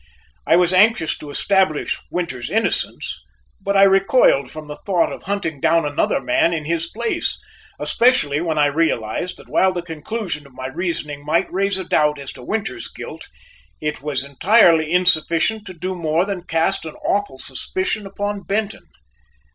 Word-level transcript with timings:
I 0.47 0.55
was 0.55 0.73
anxious 0.73 1.15
to 1.19 1.29
establish 1.29 1.95
Winters's 2.09 2.49
innocence, 2.49 3.21
but 3.61 3.77
I 3.77 3.83
recoiled 3.83 4.49
from 4.49 4.65
the 4.65 4.77
thought 4.83 5.11
of 5.13 5.21
hunting 5.21 5.61
down 5.61 5.85
another 5.85 6.19
man 6.19 6.53
in 6.55 6.65
his 6.65 6.87
place, 6.87 7.37
especially 7.79 8.41
when 8.41 8.57
I 8.57 8.65
realized 8.65 9.37
that 9.37 9.47
while 9.47 9.71
the 9.71 9.83
conclusion 9.83 10.47
of 10.47 10.55
my 10.55 10.65
reasoning 10.69 11.23
might 11.23 11.53
raise 11.53 11.77
a 11.77 11.83
doubt 11.83 12.17
as 12.17 12.31
to 12.31 12.41
Winters's 12.41 12.87
guilt, 12.91 13.27
it 13.79 14.01
was 14.01 14.23
entirely 14.23 14.91
insufficient 14.91 15.67
to 15.67 15.73
do 15.75 15.93
more 15.95 16.25
than 16.25 16.45
cast 16.45 16.83
an 16.83 16.95
awful 17.05 17.37
suspicion 17.37 18.07
upon 18.07 18.41
Benton. 18.41 18.87